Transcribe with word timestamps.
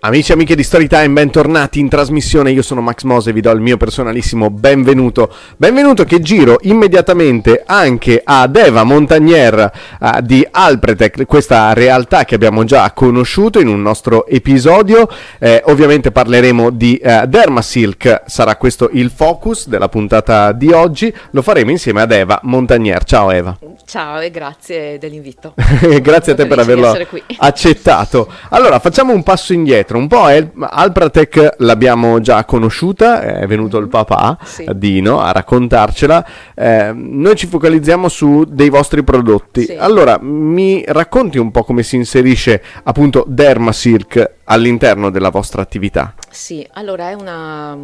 Amici 0.00 0.30
e 0.30 0.34
amiche 0.34 0.54
di 0.54 0.62
Storytime, 0.62 1.08
bentornati 1.08 1.80
in 1.80 1.88
trasmissione. 1.88 2.52
Io 2.52 2.62
sono 2.62 2.80
Max 2.80 3.02
Mose 3.02 3.30
e 3.30 3.32
vi 3.32 3.40
do 3.40 3.50
il 3.50 3.60
mio 3.60 3.76
personalissimo 3.76 4.48
benvenuto. 4.48 5.28
Benvenuto 5.56 6.04
che 6.04 6.20
giro 6.20 6.58
immediatamente 6.60 7.64
anche 7.66 8.20
ad 8.22 8.54
Eva 8.54 8.84
Montagnier 8.84 9.72
uh, 9.98 10.20
di 10.20 10.46
Alpretec, 10.48 11.26
questa 11.26 11.72
realtà 11.72 12.24
che 12.24 12.36
abbiamo 12.36 12.62
già 12.62 12.88
conosciuto 12.92 13.58
in 13.58 13.66
un 13.66 13.82
nostro 13.82 14.28
episodio. 14.28 15.08
Eh, 15.40 15.62
ovviamente 15.66 16.12
parleremo 16.12 16.70
di 16.70 17.00
uh, 17.02 17.26
Dermasilk, 17.26 18.22
sarà 18.26 18.54
questo 18.54 18.90
il 18.92 19.10
focus 19.10 19.66
della 19.66 19.88
puntata 19.88 20.52
di 20.52 20.70
oggi. 20.70 21.12
Lo 21.32 21.42
faremo 21.42 21.72
insieme 21.72 22.02
ad 22.02 22.12
Eva 22.12 22.38
Montagnier. 22.44 23.02
Ciao 23.02 23.32
Eva. 23.32 23.58
Ciao 23.84 24.20
e 24.20 24.30
grazie 24.30 24.96
dell'invito. 24.98 25.54
grazie 26.00 26.32
a 26.32 26.34
te 26.36 26.46
per 26.46 26.60
averlo 26.60 26.96
accettato. 27.38 28.30
Allora, 28.50 28.78
facciamo 28.78 29.12
un 29.12 29.24
passo 29.24 29.52
indietro 29.52 29.87
un 29.96 30.06
po' 30.06 30.28
è, 30.28 30.50
Alpratec 30.58 31.54
l'abbiamo 31.58 32.20
già 32.20 32.44
conosciuta, 32.44 33.22
è 33.22 33.46
venuto 33.46 33.78
il 33.78 33.88
papà 33.88 34.38
sì. 34.44 34.68
Dino 34.74 35.20
a 35.20 35.32
raccontarcela. 35.32 36.26
Eh, 36.54 36.92
noi 36.94 37.36
ci 37.36 37.46
focalizziamo 37.46 38.08
su 38.08 38.44
dei 38.46 38.68
vostri 38.68 39.02
prodotti. 39.02 39.64
Sì. 39.64 39.74
Allora, 39.74 40.18
mi 40.20 40.84
racconti 40.86 41.38
un 41.38 41.50
po' 41.50 41.64
come 41.64 41.82
si 41.82 41.96
inserisce 41.96 42.62
appunto 42.82 43.24
Dermasilk 43.26 44.36
all'interno 44.44 45.10
della 45.10 45.30
vostra 45.30 45.62
attività? 45.62 46.14
Sì, 46.30 46.66
allora 46.72 47.10
è 47.10 47.14
una 47.14 47.76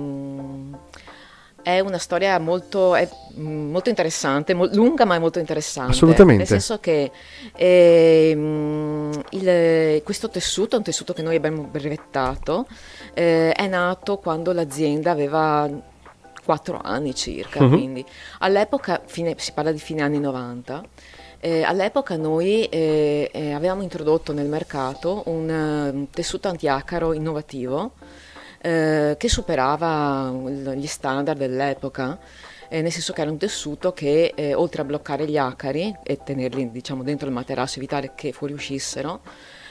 è 1.65 1.81
una 1.81 1.99
storia 1.99 2.39
molto, 2.39 2.95
mm, 3.37 3.71
molto 3.71 3.89
interessante, 3.89 4.53
mo- 4.53 4.69
lunga 4.73 5.07
ma 5.07 5.17
è 5.17 5.19
molto 5.19 5.39
interessante. 5.39 5.93
Assolutamente. 5.93 6.43
Nel 6.43 6.47
senso 6.47 6.79
che 6.79 7.11
eh, 7.57 8.31
il, 9.31 10.03
questo 10.05 10.29
tessuto 10.29 10.75
è 10.77 10.79
un 10.79 10.85
tessuto 10.85 11.15
che 11.15 11.23
noi 11.23 11.35
abbiamo 11.35 11.63
brevettato, 11.63 12.67
eh, 13.15 13.53
è 13.53 13.67
nato 13.67 14.19
quando 14.19 14.53
l'azienda 14.53 15.11
aveva 15.11 15.69
4 16.45 16.81
anni 16.83 17.15
circa, 17.15 17.65
uh-huh. 17.65 17.71
quindi 17.71 18.05
all'epoca, 18.41 19.01
fine, 19.07 19.35
si 19.39 19.53
parla 19.53 19.73
di 19.73 19.79
fine 19.79 20.03
anni 20.03 20.21
90, 20.21 20.85
eh, 21.41 21.63
all'epoca 21.63 22.17
noi 22.17 22.65
eh, 22.67 23.31
eh, 23.33 23.53
avevamo 23.53 23.83
introdotto 23.83 24.33
nel 24.33 24.49
mercato 24.49 25.23
un, 25.27 25.49
un 25.49 26.03
eh, 26.03 26.07
tessuto 26.11 26.49
antiacaro 26.49 27.15
innovativo 27.15 27.93
eh, 28.65 29.17
che 29.19 29.29
superava 29.29 30.31
gli 30.75 30.87
standard 30.87 31.37
dell'epoca. 31.39 32.19
Eh, 32.71 32.81
nel 32.81 32.91
senso 32.91 33.13
che 33.13 33.21
era 33.21 33.31
un 33.31 33.37
tessuto 33.37 33.93
che 33.93 34.33
eh, 34.35 34.55
oltre 34.55 34.81
a 34.81 34.85
bloccare 34.87 35.27
gli 35.27 35.37
acari 35.37 35.95
e 36.03 36.21
tenerli 36.25 36.71
diciamo, 36.71 37.03
dentro 37.03 37.29
il 37.29 37.35
materasso, 37.35 37.77
evitare 37.77 38.13
che 38.15 38.33
fuoriuscissero, 38.33 39.21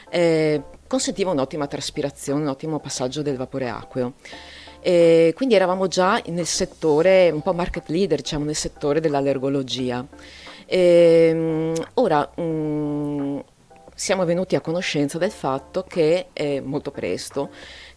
eh, 0.09 0.61
consentiva 0.87 1.31
un'ottima 1.31 1.65
traspirazione, 1.65 2.43
un 2.43 2.49
ottimo 2.49 2.79
passaggio 2.79 3.23
del 3.23 3.35
vapore 3.35 3.67
acqueo. 3.67 4.13
E 4.79 5.33
quindi 5.35 5.55
eravamo 5.55 5.87
già 5.87 6.21
nel 6.27 6.45
settore, 6.45 7.31
un 7.31 7.41
po' 7.41 7.53
market 7.53 7.89
leader, 7.89 8.19
diciamo, 8.19 8.45
nel 8.45 8.55
settore 8.55 8.99
dell'allergologia. 8.99 10.05
E, 10.65 11.29
ehm, 11.29 11.73
ora, 11.95 12.29
mh, 12.35 12.41
mm, 12.41 12.72
siamo 13.95 14.25
venuti 14.25 14.55
a 14.55 14.61
conoscenza 14.61 15.17
del 15.17 15.31
fatto 15.31 15.83
che 15.87 16.27
eh, 16.33 16.61
molto 16.61 16.91
presto 16.91 17.49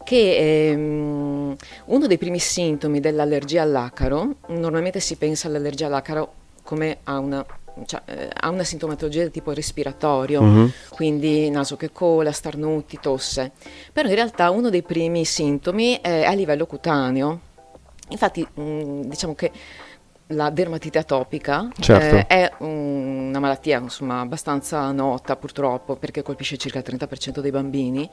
che 0.03 0.69
ehm, 0.69 1.55
uno 1.85 2.07
dei 2.07 2.17
primi 2.17 2.39
sintomi 2.39 3.01
dell'allergia 3.01 3.63
all'acaro, 3.63 4.35
normalmente 4.47 5.01
si 5.01 5.17
pensa 5.17 5.47
all'allergia 5.47 5.87
all'acaro 5.87 6.33
come 6.63 6.99
a 7.03 7.19
una 7.19 7.45
cioè, 7.85 8.01
eh, 8.05 8.29
ha 8.33 8.49
una 8.49 8.63
sintomatologia 8.63 9.23
di 9.23 9.31
tipo 9.31 9.51
respiratorio, 9.51 10.41
uh-huh. 10.41 10.71
quindi 10.89 11.49
naso 11.49 11.75
che 11.75 11.91
cola, 11.91 12.31
starnuti, 12.31 12.97
tosse. 12.99 13.51
Però 13.93 14.07
in 14.07 14.15
realtà 14.15 14.49
uno 14.49 14.69
dei 14.69 14.81
primi 14.81 15.25
sintomi 15.25 15.99
è 16.01 16.23
a 16.23 16.33
livello 16.33 16.65
cutaneo. 16.65 17.39
Infatti, 18.09 18.47
mh, 18.51 18.61
mm, 18.61 19.01
diciamo 19.01 19.35
che 19.35 19.51
la 20.31 20.49
dermatite 20.49 20.97
atopica 20.97 21.69
certo. 21.79 22.15
eh, 22.15 22.27
è 22.27 22.51
un, 22.59 23.27
una 23.29 23.39
malattia 23.39 23.79
insomma, 23.79 24.19
abbastanza 24.19 24.91
nota 24.91 25.35
purtroppo 25.35 25.95
perché 25.95 26.21
colpisce 26.21 26.57
circa 26.57 26.79
il 26.79 26.85
30% 26.87 27.39
dei 27.39 27.51
bambini. 27.51 28.09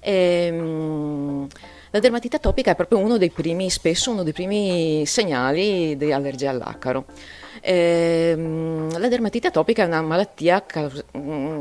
E, 0.00 0.12
ehm, 0.46 0.56
mh, 0.56 1.48
la 1.90 2.00
dermatite 2.00 2.36
atopica 2.36 2.72
è 2.72 2.74
proprio 2.74 2.98
uno 2.98 3.18
dei 3.18 3.30
primi, 3.30 3.70
spesso 3.70 4.10
uno 4.10 4.24
dei 4.24 4.32
primi 4.32 5.06
segnali 5.06 5.96
di 5.96 6.12
allergia 6.12 6.50
all'acaro. 6.50 7.04
E, 7.60 8.34
mh, 8.36 8.98
la 8.98 9.08
dermatite 9.08 9.48
atopica 9.48 9.84
è 9.84 9.86
una 9.86 10.02
malattia 10.02 10.64
car- 10.66 11.04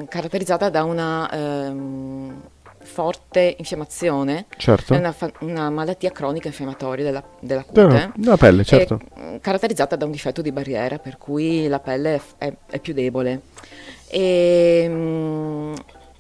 caratterizzata 0.08 0.70
da 0.70 0.84
una 0.84 1.30
ehm, 1.32 2.42
forte 2.84 3.56
infiammazione, 3.58 4.46
certo. 4.58 4.94
è 4.94 4.98
una, 4.98 5.12
fa- 5.12 5.32
una, 5.40 5.70
malattia 5.70 6.12
cronica 6.12 6.48
infiammatoria 6.48 7.04
della, 7.04 7.24
della 7.40 7.64
cute, 7.64 7.88
della, 7.88 8.12
della 8.16 8.38
pelle, 8.38 8.64
certo. 8.64 9.00
caratterizzata 9.42 9.96
da 9.96 10.06
un 10.06 10.12
difetto 10.12 10.42
di 10.42 10.52
barriera, 10.52 11.00
per 11.00 11.18
cui 11.18 11.68
la 11.68 11.80
pelle 11.80 12.22
è, 12.38 12.54
è, 12.70 12.80
più 12.80 12.94
debole. 12.94 13.42
E, 14.08 14.88
mh, 14.88 15.74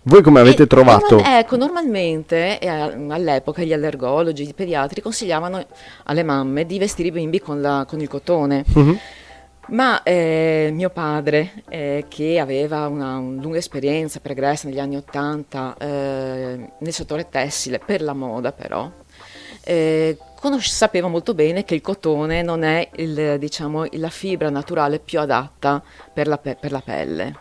voi 0.03 0.22
come 0.22 0.40
avete 0.41 0.63
e, 0.63 0.68
trovato? 0.68 1.16
Normal, 1.16 1.40
ecco, 1.40 1.56
normalmente 1.56 2.59
eh, 2.59 2.68
all'epoca 2.68 3.63
gli 3.63 3.72
allergologi, 3.72 4.47
i 4.47 4.53
pediatri 4.53 5.02
consigliavano 5.02 5.63
alle 6.03 6.23
mamme 6.23 6.66
di 6.66 6.78
vestire 6.78 7.07
i 7.07 7.12
bimbi 7.12 7.40
con, 7.40 7.62
la, 7.62 7.85
con 7.88 8.02
il 8.02 8.09
cotone. 8.09 8.66
Uh-huh. 8.73 8.97
Ma 9.66 10.03
eh, 10.03 10.69
mio 10.74 10.90
padre, 10.90 11.63
eh, 11.69 12.06
che 12.09 12.38
aveva 12.38 12.88
una, 12.88 13.18
una, 13.18 13.41
lunga 13.41 13.57
esperienza 13.57 14.19
pregressa 14.19 14.68
negli 14.68 14.79
anni 14.79 14.97
Ottanta 14.97 15.75
eh, 15.79 16.69
nel 16.78 16.94
settore 16.94 17.29
tessile, 17.29 17.79
per 17.79 18.02
la 18.02 18.13
moda 18.13 18.52
però, 18.52 18.91
eh, 19.63 20.18
conos- 20.38 20.69
sapeva 20.69 21.07
molto 21.07 21.34
bene 21.34 21.63
che 21.63 21.75
il 21.75 21.81
cotone 21.81 22.41
non 22.41 22.63
è 22.63 22.90
il, 22.97 23.38
diciamo, 23.40 23.85
la 23.91 24.09
fibra 24.09 24.50
naturale 24.50 25.00
più 25.00 25.20
adatta 25.22 25.82
per 26.14 26.28
la, 26.28 26.38
pe- 26.38 26.58
per 26.59 26.72
la 26.72 26.82
pelle. 26.82 27.38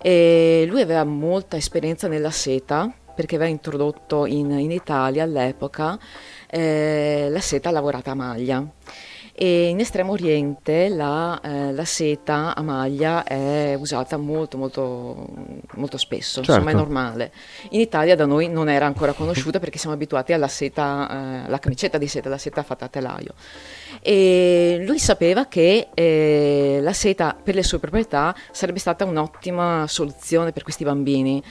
E 0.00 0.64
lui 0.66 0.80
aveva 0.80 1.04
molta 1.04 1.56
esperienza 1.58 2.08
nella 2.08 2.30
seta 2.30 2.90
perché 3.14 3.34
aveva 3.34 3.50
introdotto 3.50 4.24
in, 4.24 4.50
in 4.52 4.70
Italia 4.70 5.24
all'epoca 5.24 5.98
eh, 6.48 7.26
la 7.28 7.40
seta 7.40 7.70
lavorata 7.70 8.12
a 8.12 8.14
maglia 8.14 8.66
e 9.42 9.68
in 9.68 9.80
Estremo 9.80 10.12
Oriente 10.12 10.90
la, 10.90 11.40
eh, 11.40 11.72
la, 11.72 11.86
seta 11.86 12.54
a 12.54 12.60
maglia 12.60 13.24
è 13.24 13.72
usata 13.72 14.18
molto 14.18 14.58
molto, 14.58 15.28
molto 15.76 15.96
spesso, 15.96 16.42
certo. 16.42 16.52
insomma 16.52 16.72
è 16.72 16.74
normale. 16.74 17.32
In 17.70 17.80
Italia 17.80 18.14
da 18.16 18.26
noi 18.26 18.50
non 18.50 18.68
era 18.68 18.84
ancora 18.84 19.14
conosciuta 19.14 19.58
perché 19.58 19.78
siamo 19.78 19.94
abituati 19.94 20.34
alla 20.34 20.46
seta, 20.46 21.46
eh, 21.48 21.58
camicetta 21.58 21.96
di 21.96 22.06
seta, 22.06 22.28
la 22.28 22.36
seta 22.36 22.62
fatta 22.62 22.84
a 22.84 22.88
telaio. 22.88 23.32
E 24.02 24.82
lui 24.86 24.98
sapeva 24.98 25.46
che 25.46 25.88
eh, 25.94 26.78
la 26.82 26.92
seta 26.92 27.34
per 27.42 27.54
le 27.54 27.62
sue 27.62 27.78
proprietà 27.78 28.36
sarebbe 28.50 28.78
stata 28.78 29.06
un'ottima 29.06 29.86
soluzione 29.88 30.52
per 30.52 30.64
questi 30.64 30.84
bambini, 30.84 31.42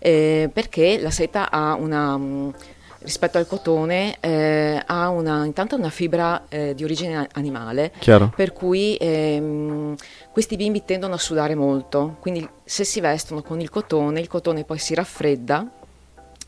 eh, 0.00 0.50
perché 0.52 1.00
la 1.00 1.10
seta 1.10 1.50
ha 1.50 1.72
una 1.72 2.76
rispetto 3.00 3.38
al 3.38 3.46
cotone 3.46 4.16
eh, 4.20 4.82
ha 4.84 5.08
una, 5.08 5.44
intanto 5.44 5.76
una 5.76 5.90
fibra 5.90 6.44
eh, 6.48 6.74
di 6.74 6.84
origine 6.84 7.28
animale, 7.32 7.92
Chiaro. 7.98 8.32
per 8.34 8.52
cui 8.52 8.96
ehm, 8.96 9.94
questi 10.32 10.56
bimbi 10.56 10.84
tendono 10.84 11.14
a 11.14 11.18
sudare 11.18 11.54
molto, 11.54 12.16
quindi 12.20 12.48
se 12.64 12.84
si 12.84 13.00
vestono 13.00 13.42
con 13.42 13.60
il 13.60 13.70
cotone, 13.70 14.20
il 14.20 14.28
cotone 14.28 14.64
poi 14.64 14.78
si 14.78 14.94
raffredda 14.94 15.72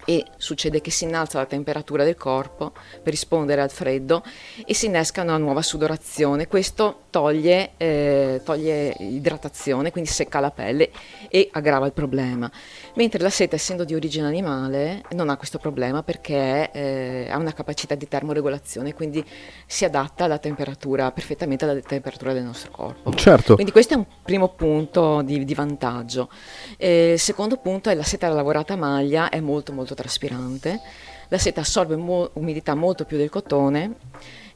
e 0.05 0.25
succede 0.37 0.81
che 0.81 0.91
si 0.91 1.05
innalza 1.05 1.39
la 1.39 1.47
temperatura 1.47 2.05
del 2.05 2.17
corpo 2.17 2.73
per 2.73 3.13
rispondere 3.13 3.61
al 3.61 3.71
freddo 3.71 4.25
e 4.65 4.75
si 4.75 4.87
innesca 4.87 5.23
una 5.23 5.37
nuova 5.37 5.63
sudorazione. 5.63 6.49
Questo 6.49 7.03
toglie, 7.11 7.73
eh, 7.77 8.41
toglie 8.45 8.95
idratazione, 8.99 9.91
quindi 9.91 10.09
secca 10.09 10.41
la 10.41 10.51
pelle 10.51 10.91
e 11.29 11.49
aggrava 11.53 11.87
il 11.87 11.93
problema. 11.93 12.51
Mentre 12.95 13.21
la 13.21 13.31
seta, 13.31 13.57
essendo 13.57 13.85
di 13.85 13.95
origine 13.95 14.27
animale, 14.27 15.03
non 15.11 15.29
ha 15.29 15.37
questo 15.37 15.59
problema 15.59 16.03
perché 16.03 16.71
eh, 16.73 17.27
ha 17.31 17.37
una 17.37 17.53
capacità 17.53 17.95
di 17.95 18.09
termoregolazione, 18.09 18.95
quindi 18.95 19.25
si 19.67 19.85
adatta 19.85 20.25
alla 20.25 20.39
temperatura, 20.39 21.11
perfettamente 21.11 21.65
alla 21.65 21.79
temperatura 21.81 22.33
del 22.33 22.45
nostro 22.45 22.71
corpo. 22.71 23.13
Certo. 23.13 23.55
Quindi 23.55 23.73
questo 23.73 23.95
è 23.95 23.97
un 23.97 24.07
primo 24.23 24.49
punto 24.49 25.23
di, 25.23 25.45
di 25.45 25.55
vantaggio. 25.55 26.31
Eh, 26.77 27.13
il 27.13 27.19
secondo 27.19 27.57
punto 27.57 27.91
è 27.91 27.95
la 27.95 28.03
seta 28.03 28.29
lavorata 28.29 28.75
a 28.75 28.77
maglia, 28.77 29.29
è 29.29 29.41
molto 29.41 29.73
molto 29.73 29.95
traspirante, 29.95 30.81
la 31.29 31.39
seta 31.39 31.61
assorbe 31.61 31.97
mo- 31.97 32.31
umidità 32.35 32.75
molto 32.75 33.05
più 33.05 33.17
del 33.17 33.31
cotone 33.31 33.95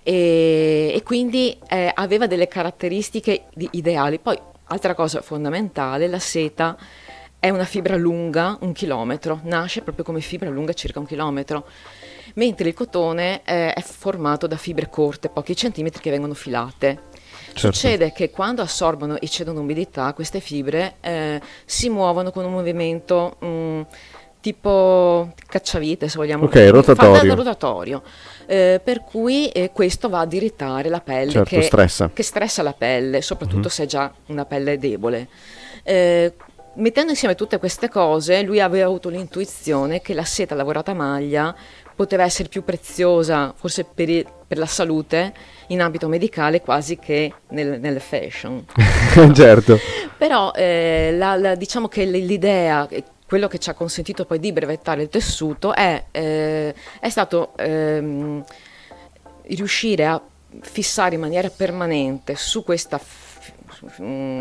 e, 0.04 0.92
e 0.94 1.02
quindi 1.02 1.58
eh, 1.68 1.90
aveva 1.92 2.28
delle 2.28 2.46
caratteristiche 2.46 3.46
ideali. 3.70 4.20
Poi, 4.20 4.38
altra 4.66 4.94
cosa 4.94 5.22
fondamentale, 5.22 6.06
la 6.06 6.20
seta 6.20 6.76
è 7.40 7.50
una 7.50 7.64
fibra 7.64 7.96
lunga 7.96 8.56
un 8.60 8.72
chilometro, 8.72 9.40
nasce 9.44 9.82
proprio 9.82 10.04
come 10.04 10.20
fibra 10.20 10.48
lunga 10.48 10.72
circa 10.72 10.98
un 10.98 11.06
chilometro, 11.06 11.66
mentre 12.34 12.68
il 12.68 12.74
cotone 12.74 13.42
eh, 13.44 13.72
è 13.72 13.80
formato 13.80 14.46
da 14.46 14.56
fibre 14.56 14.88
corte, 14.88 15.28
pochi 15.28 15.56
centimetri 15.56 16.00
che 16.00 16.10
vengono 16.10 16.34
filate. 16.34 17.12
Certo. 17.52 17.72
Succede 17.72 18.12
che 18.12 18.30
quando 18.30 18.62
assorbono 18.62 19.18
e 19.18 19.28
cedono 19.28 19.60
umidità, 19.60 20.12
queste 20.12 20.40
fibre 20.40 20.96
eh, 21.00 21.40
si 21.64 21.88
muovono 21.88 22.30
con 22.30 22.44
un 22.44 22.52
movimento 22.52 23.36
mm, 23.44 23.80
tipo 24.44 25.32
cacciavite, 25.48 26.06
se 26.06 26.18
vogliamo 26.18 26.44
Ok, 26.44 26.68
rotatorio. 26.70 27.34
Rotatorio. 27.34 28.02
Eh, 28.44 28.78
per 28.84 29.02
cui 29.04 29.48
eh, 29.48 29.70
questo 29.72 30.10
va 30.10 30.20
ad 30.20 30.32
irritare 30.34 30.90
la 30.90 31.00
pelle 31.00 31.30
Certo, 31.30 31.48
che, 31.56 31.62
stressa. 31.62 32.10
che 32.12 32.22
stressa 32.22 32.62
la 32.62 32.74
pelle, 32.74 33.22
soprattutto 33.22 33.68
Mhm. 33.68 33.68
se 33.68 33.82
è 33.84 33.86
già 33.86 34.12
una 34.26 34.44
pelle 34.44 34.76
debole. 34.78 35.28
Eh, 35.82 36.34
mettendo 36.74 37.12
insieme 37.12 37.34
tutte 37.34 37.58
queste 37.58 37.88
cose, 37.88 38.42
lui 38.42 38.60
aveva 38.60 38.84
avuto 38.84 39.08
l'intuizione 39.08 40.02
che 40.02 40.12
la 40.12 40.24
seta 40.24 40.54
lavorata 40.54 40.90
a 40.90 40.94
maglia 40.94 41.54
poteva 41.96 42.24
essere 42.24 42.48
più 42.50 42.64
preziosa, 42.64 43.54
forse 43.56 43.84
per, 43.84 44.10
i- 44.10 44.26
per 44.46 44.58
la 44.58 44.66
salute, 44.66 45.32
in 45.68 45.80
ambito 45.80 46.06
medicale 46.08 46.60
quasi 46.60 46.98
che 46.98 47.32
nel, 47.50 47.80
nelle 47.80 48.00
fashion. 48.00 48.62
certo. 49.32 49.78
Però 50.18 50.52
eh, 50.52 51.14
la- 51.16 51.36
la- 51.36 51.54
diciamo 51.54 51.88
che 51.88 52.04
l'idea, 52.04 52.86
quello 53.26 53.48
che 53.48 53.58
ci 53.58 53.70
ha 53.70 53.74
consentito 53.74 54.26
poi 54.26 54.38
di 54.38 54.52
brevettare 54.52 55.02
il 55.02 55.08
tessuto 55.08 55.74
è, 55.74 56.04
eh, 56.10 56.74
è 57.00 57.08
stato 57.08 57.56
ehm, 57.56 58.44
riuscire 59.42 60.06
a 60.06 60.22
fissare 60.60 61.14
in 61.14 61.20
maniera 61.20 61.50
permanente 61.50 62.36
su 62.36 62.62
questa 62.62 63.00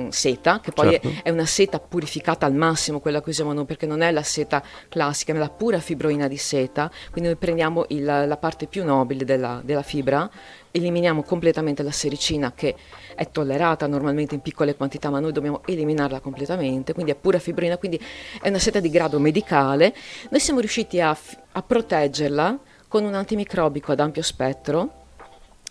seta, 0.10 0.60
che 0.60 0.72
poi 0.72 0.92
Certo. 0.92 1.12
è, 1.24 1.30
una 1.30 1.46
seta 1.46 1.80
purificata 1.80 2.46
al 2.46 2.54
massimo, 2.54 3.00
quella 3.00 3.22
che 3.22 3.30
usiamo 3.30 3.54
noi, 3.54 3.66
perché 3.66 3.86
non 3.86 4.02
è 4.02 4.12
la 4.12 4.24
seta 4.24 4.64
classica, 4.90 5.34
ma 5.34 5.40
la 5.40 5.50
pura 5.50 5.80
fibroina 5.80 6.28
di 6.28 6.38
seta, 6.38 6.90
quindi 7.12 7.30
noi 7.30 7.38
prendiamo 7.38 7.86
il- 7.90 8.04
la 8.04 8.38
parte 8.38 8.68
più 8.68 8.84
nobile 8.84 9.26
della, 9.26 9.62
della 9.64 9.82
fibra, 9.84 10.30
eliminiamo 10.72 11.22
completamente 11.24 11.84
la 11.84 11.92
sericina 11.92 12.52
che 12.54 12.76
è 13.16 13.30
tollerata 13.30 13.86
normalmente 13.86 14.34
in 14.34 14.42
piccole 14.42 14.76
quantità, 14.76 15.10
ma 15.10 15.20
noi 15.20 15.32
dobbiamo 15.32 15.62
eliminarla 15.66 16.20
completamente, 16.20 16.94
quindi 16.94 17.12
è 17.12 17.16
pura 17.16 17.38
fibroina, 17.40 17.78
quindi 17.78 18.00
è 18.42 18.50
una 18.50 18.60
seta 18.60 18.80
di 18.80 18.90
grado 18.90 19.20
medicale. 19.20 19.94
Noi 20.30 20.40
siamo 20.40 20.60
riusciti 20.60 21.00
a, 21.00 21.16
a 21.52 21.62
proteggerla 21.62 22.58
con 22.88 23.04
un 23.04 23.14
antimicrobico 23.14 23.92
ad 23.92 24.00
ampio 24.00 24.22
spettro, 24.24 24.90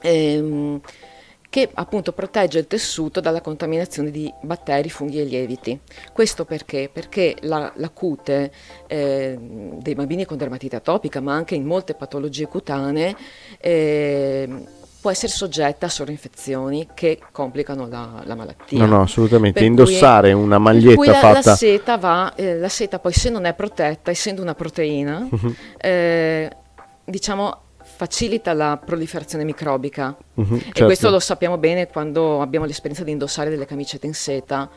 ehm, 0.01 0.81
che 1.53 1.69
appunto 1.75 2.13
protegge 2.13 2.61
il 2.61 2.67
tessuto 2.67 3.21
dalla 3.21 3.43
contaminazione 3.43 4.11
di 4.11 4.33
batteri, 4.41 4.89
funghi 4.89 5.21
e 5.21 5.25
lieviti. 5.25 5.79
Questo 6.11 6.47
perché? 6.47 6.89
Perché 6.91 7.37
la, 7.41 7.71
la 7.77 7.91
cute 7.91 8.51
eh, 8.87 9.37
dei 9.39 9.95
bambini 9.95 10.25
con 10.25 10.39
dermatite 10.39 10.77
atopica, 10.77 11.21
ma 11.21 11.35
anche 11.35 11.55
in 11.55 11.67
molte 11.67 11.93
patologie 11.93 12.47
cutanee, 12.47 13.15
eh, 13.61 14.49
può 14.99 15.11
essere 15.11 15.31
soggetta 15.31 15.85
a 15.85 15.89
sovrinfezioni 15.91 16.89
che 16.95 17.19
complicano 17.31 17.87
la, 17.87 18.23
la 18.25 18.35
malattia. 18.35 18.79
No, 18.79 18.87
no, 18.87 19.03
assolutamente. 19.03 19.59
Per 19.59 19.69
Indossare 19.69 20.33
cui- 20.33 20.43
una 20.43 20.57
maglietta 20.57 21.05
la, 21.05 21.13
fatta- 21.19 21.51
La 21.51 21.57
seta, 21.57 21.99
va, 21.99 22.35
eh, 22.35 22.57
la 22.57 22.71
seta 22.71 22.99
poi 22.99 23.13
se 23.13 23.29
non 23.29 23.45
è 23.45 23.53
protetta, 23.53 24.11
essendo 24.11 24.41
una 24.41 24.55
proteina, 24.55 25.29
eh, 25.77 26.51
diciamo 27.05 27.62
facilita 27.83 28.53
la 28.53 28.81
proliferazione 28.85 29.45
microbica 29.45 30.17
Mhm, 30.35 30.55
e 30.55 30.61
certo. 30.61 30.85
questo 30.85 31.11
lo 31.11 31.19
sappiamo 31.21 31.59
bene 31.59 31.89
quando 31.89 32.41
abbiamo 32.41 32.65
l'esperienza 32.67 33.05
di 33.05 33.11
indossare 33.11 33.51
delle 33.51 33.67
camicette 33.67 34.07
in 34.07 34.15
seta 34.15 34.69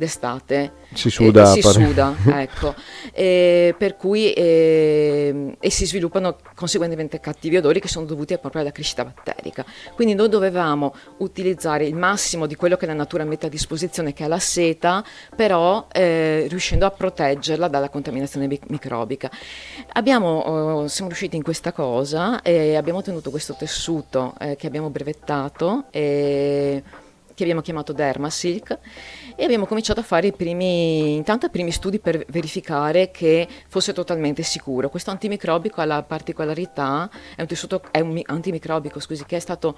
d'estate. 0.00 0.72
Si 0.94 1.10
suda, 1.10 1.42
e, 1.42 1.46
si 1.46 1.62
suda 1.62 2.16
ecco. 2.40 2.74
E 3.12 3.74
per 3.78 3.96
cui 3.96 4.32
ehm, 4.32 5.56
e 5.60 5.70
si 5.70 5.86
sviluppano 5.86 6.38
conseguentemente 6.54 7.20
cattivi 7.20 7.58
odori 7.58 7.78
che 7.78 7.86
sono 7.86 8.06
dovuti 8.06 8.36
proprio 8.38 8.62
alla 8.62 8.72
crescita 8.72 9.04
batterica. 9.04 9.64
Quindi 9.94 10.14
noi 10.14 10.28
dovevamo 10.28 10.94
utilizzare 11.18 11.86
il 11.86 11.94
massimo 11.94 12.46
di 12.46 12.56
quello 12.56 12.76
che 12.76 12.86
la 12.86 12.94
natura 12.94 13.24
mette 13.24 13.46
a 13.46 13.48
disposizione 13.48 14.12
che 14.12 14.24
è 14.24 14.28
la 14.28 14.38
seta 14.38 15.04
però 15.36 15.86
eh, 15.92 16.46
riuscendo 16.48 16.86
a 16.86 16.90
proteggerla 16.90 17.68
dalla 17.68 17.88
contaminazione 17.88 18.48
bi- 18.48 18.60
microbica. 18.68 19.30
Abbiamo, 19.92 20.84
eh, 20.84 20.88
siamo 20.88 21.08
riusciti 21.08 21.36
in 21.36 21.42
questa 21.42 21.72
cosa 21.72 22.42
e 22.42 22.74
abbiamo 22.76 23.00
ottenuto 23.00 23.30
questo 23.30 23.54
tessuto 23.54 24.34
eh, 24.40 24.56
che 24.56 24.66
abbiamo 24.66 24.88
brevettato 24.88 25.84
e 25.90 26.82
che 27.40 27.44
abbiamo 27.44 27.62
chiamato 27.62 27.92
Dermasilk 27.94 28.78
e 29.34 29.44
abbiamo 29.44 29.64
cominciato 29.66 30.00
a 30.00 30.02
fare 30.02 30.26
i 30.26 30.32
primi, 30.32 31.14
intanto 31.14 31.46
i 31.46 31.50
primi 31.50 31.70
studi 31.72 31.98
per 31.98 32.24
verificare 32.28 33.10
che 33.10 33.48
fosse 33.68 33.94
totalmente 33.94 34.42
sicuro. 34.42 34.90
Questo 34.90 35.10
antimicrobico 35.10 35.80
ha 35.80 35.86
la 35.86 36.02
particolarità, 36.02 37.08
è 37.34 37.40
un 37.40 37.46
tessuto, 37.46 37.80
è 37.90 38.00
un 38.00 38.10
mi- 38.10 38.24
antimicrobico, 38.26 39.00
scusi, 39.00 39.24
che 39.24 39.36
è 39.36 39.40
stato 39.40 39.76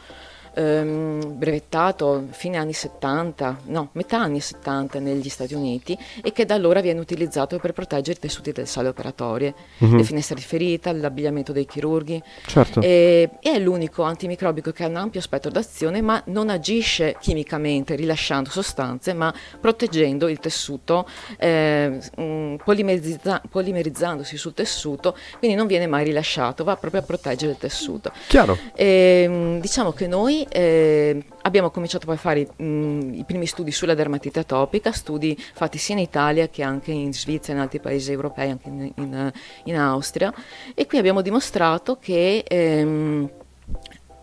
ehm, 0.55 1.39
brevettato 1.39 2.27
fine 2.31 2.59
anni 2.59 2.73
70, 2.75 3.61
no, 3.67 3.89
metà 3.93 4.21
anni 4.21 4.41
70 4.41 4.99
negli 4.99 5.29
Stati 5.31 5.55
Uniti 5.55 5.97
e 6.23 6.33
che 6.33 6.45
da 6.45 6.55
allora 6.55 6.81
viene 6.81 7.01
utilizzato 7.01 7.59
per 7.59 7.73
proteggere 7.73 8.19
i 8.19 8.21
tessuti 8.21 8.53
delle 8.53 8.67
sale 8.67 8.89
operatorie, 8.89 9.55
Mhm. 9.79 9.97
le 9.97 10.05
finestre 10.05 10.35
di 10.35 10.43
ferita, 10.43 10.93
l'abbigliamento 10.93 11.53
dei 11.53 11.65
chirurghi. 11.65 12.23
Certo. 12.47 12.81
E, 12.83 13.31
e 13.41 13.51
è 13.53 13.59
l'unico 13.59 14.03
antimicrobico 14.03 14.73
che 14.73 14.85
ha 14.85 14.89
un 14.89 14.97
ampio 14.97 15.21
spettro 15.23 15.51
d'azione, 15.51 16.03
ma 16.03 16.21
non 16.27 16.51
agisce 16.51 17.17
chimicamente 17.19 17.51
rilasciando 17.59 18.51
sostanze, 18.51 19.13
ma 19.13 19.33
proteggendo 19.61 20.29
il 20.29 20.39
tessuto, 20.39 21.07
eh, 21.39 21.99
mm, 22.21 22.57
polimerizza- 22.57 23.43
polimerizzandosi 23.49 24.37
sul 24.37 24.55
tessuto, 24.55 25.17
quindi 25.39 25.57
non 25.57 25.67
viene 25.67 25.87
mai 25.87 26.05
rilasciato, 26.05 26.65
va 26.65 26.77
proprio 26.77 27.01
a 27.01 27.05
proteggere 27.05 27.53
il 27.53 27.59
tessuto. 27.59 28.13
Chiaro. 28.29 28.59
E, 28.75 29.27
mm, 29.29 29.59
diciamo 29.61 29.93
che 29.93 30.07
noi 30.07 30.47
eh, 30.51 31.25
abbiamo 31.43 31.71
cominciato 31.71 32.07
poi 32.07 32.17
a 32.17 32.19
fare 32.19 32.49
mm, 32.61 33.15
i 33.15 33.25
primi 33.25 33.47
studi 33.47 33.73
sulla 33.73 33.95
dermatite 33.95 34.41
atopica, 34.41 34.93
studi 34.93 35.37
fatti 35.55 35.79
sia 35.79 35.95
in 35.95 36.01
Italia 36.01 36.49
che 36.49 36.63
anche 36.63 36.93
in 36.93 37.13
Svizzera 37.13 37.53
e 37.53 37.57
in 37.57 37.63
altri 37.63 37.81
paesi 37.81 38.13
europei, 38.13 38.51
anche 38.51 38.69
in, 38.69 38.93
in- 38.97 39.33
in 39.65 39.77
Austria, 39.77 40.33
e 40.75 40.87
qui 40.87 40.99
abbiamo 40.99 41.21
dimostrato 41.23 41.97
che, 42.01 42.45
ehm, 42.47 43.31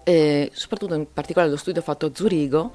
eh, 0.03 0.49
soprattutto 0.53 0.95
in 0.95 1.07
particolare 1.11 1.51
lo 1.51 1.57
studio 1.57 1.81
fatto 1.81 2.07
a 2.07 2.11
Zurigo, 2.13 2.73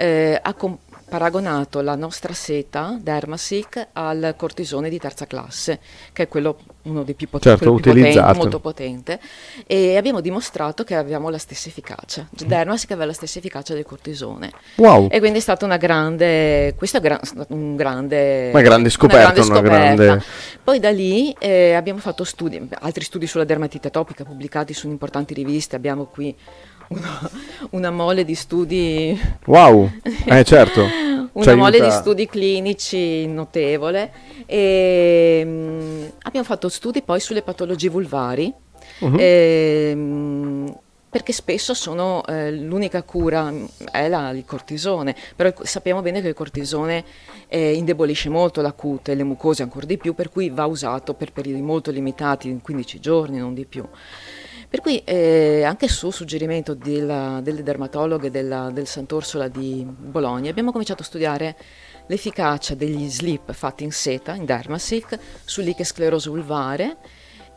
eh, 0.00 0.38
ha 0.42 0.54
com- 0.54 0.78
paragonato 1.10 1.82
la 1.82 1.94
nostra 1.94 2.32
seta 2.32 2.96
Dermasilk 2.98 3.88
al 3.92 4.34
cortisone 4.34 4.88
di 4.88 4.98
terza 4.98 5.26
classe, 5.26 5.78
che 6.14 6.22
è 6.22 6.28
quello 6.28 6.58
uno 6.82 7.02
dei 7.02 7.14
più, 7.14 7.28
pot- 7.28 7.42
Certo, 7.42 7.72
potente, 7.72 8.20
molto 8.34 8.58
potente, 8.60 9.20
e 9.66 9.96
abbiamo 9.96 10.20
dimostrato 10.20 10.84
che 10.84 10.94
avevamo 10.94 11.28
la 11.28 11.38
stessa 11.38 11.68
efficacia. 11.68 12.26
Dermasilk 12.30 12.90
aveva 12.92 13.06
la 13.06 13.12
stessa 13.12 13.38
efficacia 13.38 13.74
del 13.74 13.84
cortisone. 13.84 14.50
Wow. 14.76 15.08
E 15.10 15.18
quindi 15.18 15.38
è 15.38 15.42
stata 15.42 15.64
una 15.64 15.76
grande, 15.76 16.74
questo 16.76 16.98
è 16.98 17.00
gra- 17.00 17.20
un 17.48 17.76
grande, 17.76 18.50
Una 18.52 18.62
grande 18.62 18.90
scoperta, 18.90 19.42
una 19.44 19.60
grande- 19.60 20.22
Poi 20.62 20.78
da 20.78 20.90
lì 20.90 21.34
eh, 21.38 21.74
abbiamo 21.74 21.98
fatto 22.00 22.24
studi, 22.24 22.66
altri 22.80 23.04
studi 23.04 23.26
sulla 23.26 23.44
dermatite 23.44 23.88
atopica 23.88 24.24
pubblicati 24.24 24.72
su 24.72 24.88
importanti 24.88 25.34
riviste, 25.34 25.76
abbiamo 25.76 26.06
qui 26.06 26.34
una, 26.88 27.30
una 27.70 27.90
mole 27.90 28.24
di 28.24 28.34
studi 28.34 29.20
Wow. 29.46 29.90
Eh, 30.26 30.44
certo. 30.44 30.86
Una 31.32 31.44
mole 31.56 31.78
di 31.80 31.90
studi 31.90 32.26
clinici 32.26 33.26
notevole 33.26 34.12
e 34.46 35.42
mm, 35.44 36.04
abbiamo 36.22 36.46
fatto 36.46 36.68
studi 36.68 37.02
poi 37.02 37.20
sulle 37.20 37.42
patologie 37.42 37.88
vulvari 37.88 38.52
Mhm. 39.00 39.16
Ehm, 39.18 40.78
perché 41.08 41.32
spesso 41.32 41.74
sono 41.74 42.24
eh, 42.26 42.52
l'unica 42.52 43.02
cura 43.02 43.52
è 43.90 44.08
la- 44.08 44.30
il 44.30 44.44
cortisone, 44.44 45.14
però 45.34 45.52
sappiamo 45.62 46.02
bene 46.02 46.20
che 46.20 46.28
il 46.28 46.34
cortisone 46.34 47.04
eh, 47.48 47.72
indebolisce 47.72 48.28
molto 48.28 48.60
la 48.60 48.72
cute 48.72 49.12
e 49.12 49.14
le 49.16 49.24
mucose 49.24 49.62
ancora 49.64 49.86
di 49.86 49.98
più, 49.98 50.14
per 50.14 50.30
cui 50.30 50.50
va 50.50 50.66
usato 50.66 51.14
per 51.14 51.32
periodi 51.32 51.60
molto 51.62 51.90
limitati, 51.90 52.56
15 52.62 53.00
giorni, 53.00 53.38
non 53.38 53.54
di 53.54 53.64
più. 53.64 53.84
Per 54.70 54.80
cui 54.80 54.98
eh, 55.04 55.64
anche 55.64 55.88
su 55.88 56.10
suggerimento 56.12 56.74
della- 56.74 57.40
delle 57.42 57.64
dermatologhe 57.64 58.30
della- 58.30 58.70
del 58.70 58.86
Sant'Orsola 58.86 59.48
di 59.48 59.84
Bologna 59.84 60.48
abbiamo 60.48 60.70
cominciato 60.70 61.02
a 61.02 61.06
studiare 61.06 61.56
l'efficacia 62.06 62.76
degli 62.76 63.08
slip 63.10 63.52
fatti 63.52 63.82
in 63.82 63.90
seta, 63.90 64.34
in 64.34 64.44
Dermasilk, 64.44 65.18
sull'ichesclerosi 65.44 66.28
vulvare, 66.28 66.98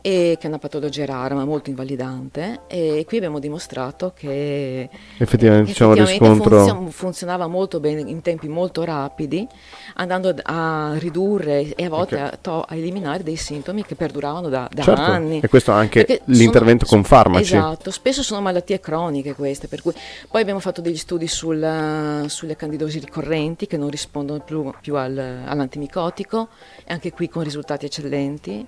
che 0.04 0.38
è 0.38 0.46
una 0.48 0.58
patologia 0.58 1.06
rara 1.06 1.34
ma 1.34 1.46
molto 1.46 1.70
invalidante 1.70 2.60
e 2.66 3.04
qui 3.06 3.16
abbiamo 3.16 3.38
dimostrato 3.38 4.12
che 4.14 4.86
Effettivamente 5.16 5.70
effettivamente 5.70 6.18
funzio- 6.26 6.86
funzionava 6.90 7.46
molto 7.46 7.80
bene 7.80 8.02
in 8.02 8.20
tempi 8.20 8.46
molto 8.46 8.84
rapidi, 8.84 9.48
andando 9.94 10.34
a 10.42 10.92
ridurre 10.98 11.74
e 11.74 11.84
a 11.86 11.88
volte 11.88 12.16
Ok. 12.16 12.20
a, 12.20 12.38
to- 12.38 12.64
a 12.68 12.74
eliminare 12.74 13.22
dei 13.22 13.36
sintomi 13.36 13.82
che 13.82 13.94
perduravano 13.94 14.50
da, 14.50 14.68
da 14.70 14.82
Certo, 14.82 15.00
anni. 15.00 15.40
e 15.40 15.48
questo 15.48 15.72
anche 15.72 16.04
Perché 16.04 16.22
l'intervento 16.26 16.84
con 16.84 17.02
farmaci. 17.02 17.54
Esatto, 17.54 17.90
spesso 17.90 18.22
sono 18.22 18.42
malattie 18.42 18.80
croniche 18.80 19.34
queste, 19.34 19.68
per 19.68 19.80
cui 19.80 19.94
poi 20.30 20.42
abbiamo 20.42 20.60
fatto 20.60 20.82
degli 20.82 20.98
studi 20.98 21.26
sul- 21.26 22.24
sulle 22.26 22.56
candidosi 22.56 22.98
ricorrenti 22.98 23.66
che 23.66 23.78
non 23.78 23.88
rispondono 23.88 24.40
più, 24.40 24.70
più 24.82 24.96
al- 24.96 25.16
all'antimicotico, 25.46 26.48
e 26.84 26.92
anche 26.92 27.10
qui 27.10 27.30
con 27.30 27.42
risultati 27.42 27.86
eccellenti. 27.86 28.66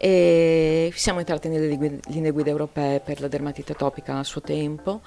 E 0.00 0.76
siamo 0.94 1.18
entrati 1.18 1.48
nelle 1.48 1.98
linee 2.06 2.30
guida 2.30 2.50
europee 2.50 3.00
per 3.00 3.20
la 3.20 3.28
dermatite 3.28 3.72
atopica 3.72 4.18
a 4.18 4.24
suo 4.24 4.40
tempo. 4.40 5.00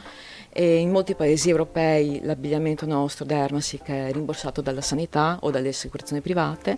E 0.53 0.77
in 0.77 0.89
molti 0.91 1.15
paesi 1.15 1.49
europei 1.49 2.19
l'abbigliamento 2.23 2.85
nostro 2.85 3.23
Dermasic 3.23 3.87
è 3.87 4.11
rimborsato 4.11 4.61
dalla 4.61 4.81
sanità 4.81 5.37
o 5.41 5.49
dalle 5.49 5.69
assicurazioni 5.69 6.21
private. 6.21 6.77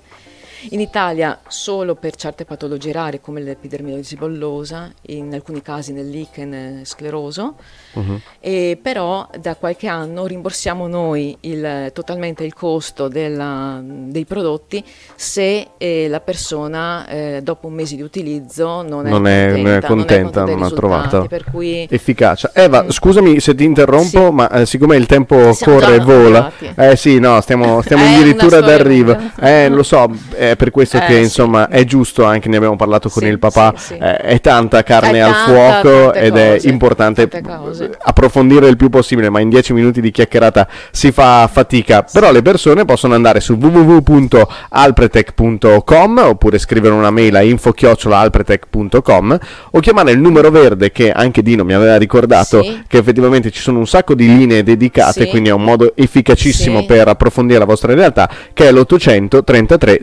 In 0.69 0.79
Italia 0.79 1.39
solo 1.47 1.95
per 1.95 2.15
certe 2.15 2.45
patologie 2.45 2.91
rare 2.93 3.19
come 3.19 3.41
l'epidermolosi 3.41 4.15
bollosa, 4.15 4.91
in 5.07 5.33
alcuni 5.33 5.61
casi 5.61 5.91
nel 5.91 6.09
lichen 6.09 6.53
eh, 6.53 6.81
scleroso, 6.83 7.55
Mhm. 7.93 8.21
e 8.39 8.79
però 8.81 9.27
da 9.39 9.55
qualche 9.55 9.87
anno 9.87 10.25
rimborsiamo 10.25 10.87
noi 10.87 11.35
il- 11.41 11.91
totalmente 11.93 12.43
il 12.43 12.53
costo 12.53 13.07
della- 13.07 13.79
dei 13.83 14.25
prodotti 14.25 14.83
se 15.15 15.67
eh, 15.77 16.07
la 16.07 16.19
persona 16.21 17.07
eh, 17.07 17.41
dopo 17.43 17.67
un 17.67 17.73
mese 17.73 17.95
di 17.95 18.01
utilizzo 18.01 18.81
non 18.81 19.05
è 19.05 19.09
non 19.09 19.21
non 19.21 19.27
è 19.27 19.49
contenta, 19.51 19.87
contenta, 19.87 20.43
dei 20.45 20.55
non 20.55 20.63
ha 20.63 20.69
trovato 20.71 21.27
cui 21.51 21.85
efficacia. 21.89 22.51
Eva, 22.53 22.83
Mm. 22.83 22.89
scusami 22.89 23.39
se 23.39 23.53
ti 23.53 23.63
interrompo, 23.65 24.25
Sì. 24.27 24.31
ma 24.31 24.49
eh, 24.49 24.65
siccome 24.65 24.95
il 24.95 25.05
tempo 25.05 25.51
Siamo 25.53 25.79
corre 25.79 25.95
e 25.95 25.99
vola, 25.99 26.51
eh 26.75 26.95
sì, 26.95 27.19
no, 27.19 27.39
stiamo, 27.41 27.81
stiamo 27.81 28.05
addirittura 28.05 28.59
d'arrivo. 28.61 29.15
Eh, 29.39 29.67
lo 29.69 29.83
so, 29.83 30.09
è 30.53 30.55
per 30.55 30.71
questo 30.71 30.97
Eh, 30.97 31.01
che 31.01 31.13
sì. 31.15 31.19
insomma 31.21 31.67
è 31.67 31.83
giusto, 31.83 32.23
anche 32.23 32.49
ne 32.49 32.57
abbiamo 32.57 32.75
parlato 32.75 33.09
con 33.09 33.21
Sì, 33.23 33.29
il 33.29 33.39
papà, 33.39 33.73
sì, 33.77 33.93
eh, 33.95 34.17
è 34.17 34.39
tanta 34.41 34.83
carne 34.83 35.17
È 35.17 35.21
al 35.21 35.31
tanta, 35.33 35.51
fuoco 35.81 36.13
ed 36.13 36.35
è 36.37 36.53
cose, 36.53 36.69
importante 36.69 37.27
tante 37.27 37.49
cose. 37.49 37.89
approfondire 38.01 38.67
il 38.67 38.77
più 38.77 38.89
possibile, 38.89 39.29
ma 39.29 39.39
in 39.39 39.49
10 39.49 39.73
minuti 39.73 40.01
di 40.01 40.11
chiacchierata 40.11 40.67
si 40.91 41.11
fa 41.11 41.47
fatica. 41.51 42.05
Però 42.11 42.31
le 42.31 42.41
persone 42.41 42.85
possono 42.85 43.13
andare 43.15 43.39
su 43.39 43.53
www.alpretech.com 43.53 46.17
oppure 46.23 46.57
scrivere 46.59 46.93
una 46.93 47.09
mail 47.11 47.35
a 47.35 47.41
info-alpretech.com 47.41 49.39
o 49.71 49.79
chiamare 49.79 50.11
il 50.11 50.19
numero 50.19 50.49
verde 50.51 50.91
che 50.91 51.11
anche 51.11 51.41
Dino 51.41 51.63
mi 51.63 51.73
aveva 51.73 51.97
ricordato 51.97 52.61
che 52.87 52.97
effettivamente 52.97 53.51
ci 53.51 53.61
sono 53.61 53.79
un 53.79 53.87
sacco 53.87 54.13
di 54.15 54.27
linee 54.27 54.63
dedicate, 54.63 55.27
quindi 55.27 55.49
è 55.49 55.53
un 55.53 55.63
modo 55.63 55.93
efficacissimo 55.95 56.85
per 56.85 57.07
approfondire 57.07 57.59
la 57.59 57.65
vostra 57.65 57.93
realtà, 57.93 58.29
che 58.53 58.67
è 58.67 58.71
l'833 58.71 59.99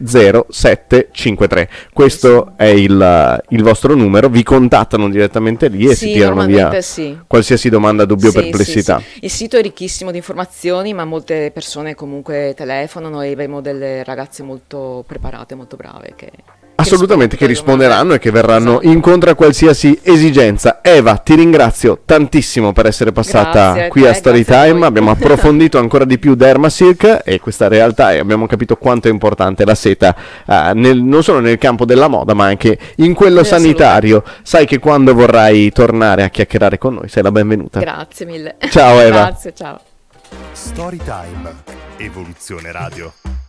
0753. 0.48 1.68
Questo 1.92 2.52
è 2.56 2.64
il, 2.64 3.42
il 3.48 3.62
vostro 3.62 3.94
numero, 3.94 4.28
vi 4.28 4.42
contattano 4.42 5.08
direttamente 5.08 5.68
lì 5.68 5.86
e 5.86 5.94
Sì, 5.94 6.06
si 6.06 6.12
tirano 6.12 6.44
via 6.46 6.80
sì. 6.80 7.18
qualsiasi 7.26 7.68
domanda, 7.68 8.04
dubbio, 8.04 8.30
Sì, 8.30 8.40
perplessità. 8.40 9.02
Il 9.20 9.30
sito 9.30 9.56
è 9.56 9.62
ricchissimo 9.62 10.10
di 10.10 10.18
informazioni, 10.18 10.92
ma 10.94 11.04
molte 11.04 11.50
persone 11.52 11.94
comunque 11.94 12.54
telefonano 12.56 13.22
e 13.22 13.32
abbiamo 13.32 13.60
delle 13.60 14.04
ragazze 14.04 14.42
molto 14.42 15.04
preparate, 15.06 15.54
molto 15.54 15.76
brave. 15.76 16.12
Che, 16.16 16.30
Assolutamente, 16.80 17.36
che 17.36 17.46
risponderanno 17.46 18.14
e 18.14 18.18
che 18.18 18.30
verranno 18.30 18.80
Esatto. 18.80 18.86
incontro 18.88 19.30
a 19.30 19.34
qualsiasi 19.34 19.98
esigenza. 20.02 20.80
Eva, 20.82 21.16
ti 21.16 21.34
ringrazio 21.34 22.00
tantissimo 22.04 22.72
per 22.72 22.86
essere 22.86 23.12
passata 23.12 23.72
Grazie 23.72 23.84
a 23.84 23.88
qui 23.88 24.02
te, 24.02 24.08
a 24.08 24.12
Storytime. 24.14 24.84
a. 24.84 24.86
Abbiamo 24.86 25.10
approfondito 25.12 25.78
ancora 25.78 26.04
di 26.04 26.18
più 26.18 26.34
Dermasilk 26.34 27.22
e 27.24 27.40
questa 27.40 27.68
realtà 27.68 28.12
e 28.12 28.18
abbiamo 28.18 28.46
capito 28.46 28.76
quanto 28.76 29.08
è 29.08 29.10
importante 29.10 29.64
la 29.64 29.74
seta 29.74 30.14
eh, 30.46 30.72
nel- 30.74 31.02
non 31.02 31.22
solo 31.22 31.40
nel 31.40 31.58
campo 31.58 31.84
della 31.84 32.08
moda, 32.08 32.34
ma 32.34 32.44
anche 32.46 32.78
in 32.96 33.14
quello 33.14 33.44
sanitario. 33.44 34.22
Sai 34.42 34.66
che 34.66 34.78
quando 34.78 35.14
vorrai 35.14 35.70
tornare 35.72 36.22
a 36.22 36.28
chiacchierare 36.28 36.78
con 36.78 36.94
noi 36.94 37.08
sei 37.08 37.22
la 37.22 37.32
benvenuta. 37.32 37.80
Grazie 37.80 38.26
mille. 38.26 38.56
Ciao, 38.70 39.00
Eva. 39.00 39.24
Grazie, 39.26 39.52
ciao. 39.54 39.80
Storytime. 40.52 41.54
Evoluzione 41.96 42.72
Radio. 42.72 43.39